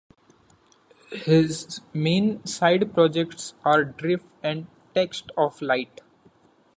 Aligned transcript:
His 1.11 1.79
main 1.93 2.43
side 2.43 2.91
projects 2.91 3.53
are 3.63 3.83
Drift 3.85 4.25
and 4.41 4.65
Text 4.95 5.29
of 5.37 5.61
Light. 5.61 6.01